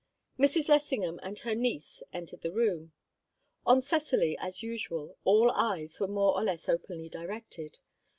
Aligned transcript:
Mrs. 0.39 0.67
Lessingham 0.67 1.19
and 1.21 1.37
her 1.37 1.53
niece 1.53 2.01
entered 2.11 2.41
the 2.41 2.51
room. 2.51 2.91
On 3.67 3.81
Cecily, 3.83 4.35
as 4.39 4.63
usual, 4.63 5.15
all 5.25 5.51
eyes 5.51 5.99
were 5.99 6.07
more 6.07 6.33
or 6.33 6.43
less 6.43 6.67
openly 6.67 7.07
directed. 7.07 7.77